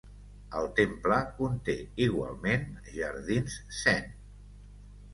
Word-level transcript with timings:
El 0.61 0.69
temple 0.79 1.19
conté 1.41 1.77
igualment 2.07 2.67
jardins 2.99 3.63
zen. 3.85 4.13